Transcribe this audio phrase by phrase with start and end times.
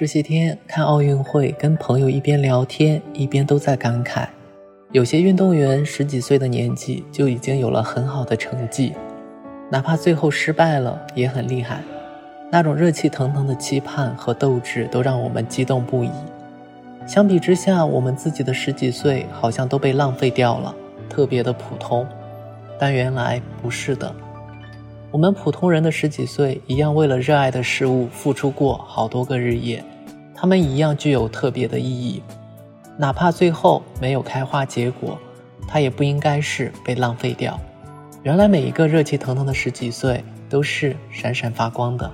[0.00, 4.26] 这些天看奥运会，跟朋友一边聊天一边都在感慨，
[4.92, 8.94] 有些运动员十几岁的年纪就已经有了很好的成绩，
[9.68, 11.82] 哪怕最后失败了也很厉害。
[12.50, 16.10] 那种热气腾腾的期盼和斗志都让我们激动不已。
[17.06, 20.74] 相比之下，我们自己的十几岁好像都被浪费掉了，
[21.10, 22.06] 特别的普通。
[22.78, 24.10] 但原来不是的。
[25.10, 29.84] 我们普通人的十几岁一样，为了热爱的事物付出过好多个日夜，
[30.40, 32.22] 它们一样具有特别的意义，
[32.96, 35.18] 哪怕最后没有开花结果，
[35.68, 37.60] 它也不应该是被浪费掉。
[38.22, 42.10] 原来每一个热气腾腾的十几岁都是闪闪发光的。